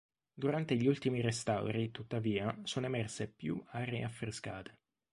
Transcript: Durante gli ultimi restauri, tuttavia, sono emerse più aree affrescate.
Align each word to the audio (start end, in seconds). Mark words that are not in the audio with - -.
Durante 0.33 0.75
gli 0.75 0.87
ultimi 0.87 1.21
restauri, 1.21 1.91
tuttavia, 1.91 2.59
sono 2.63 2.87
emerse 2.87 3.27
più 3.27 3.63
aree 3.67 4.01
affrescate. 4.03 4.79